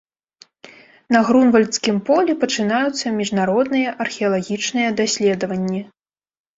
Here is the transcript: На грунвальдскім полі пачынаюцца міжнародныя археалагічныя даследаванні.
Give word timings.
На 1.15 1.19
грунвальдскім 1.27 1.97
полі 2.09 2.37
пачынаюцца 2.45 3.13
міжнародныя 3.21 3.89
археалагічныя 4.09 4.89
даследаванні. 5.05 5.89